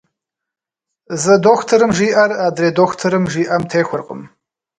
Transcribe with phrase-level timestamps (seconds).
[1.21, 4.21] Зы дохутырым жиӏэр, адрей дохутырым жиӏэм техуэркъым.